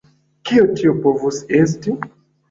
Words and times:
Kio 0.49 0.63
tio 0.79 0.93
povus 1.03 1.37
esti? 1.59 1.95